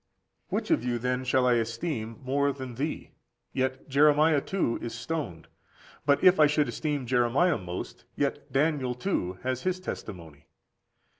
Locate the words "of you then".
0.71-1.23